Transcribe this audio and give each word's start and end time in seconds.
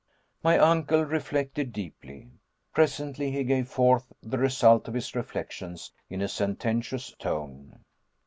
My 0.41 0.57
uncle 0.57 1.05
reflected 1.05 1.71
deeply. 1.71 2.31
Presently 2.73 3.29
he 3.29 3.43
gave 3.43 3.67
forth 3.67 4.11
the 4.23 4.39
result 4.39 4.87
of 4.87 4.95
his 4.95 5.13
reflections 5.13 5.91
in 6.09 6.23
a 6.23 6.27
sententious 6.27 7.13
tone. 7.19 7.83